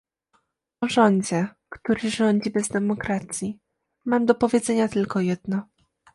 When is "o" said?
0.81-0.87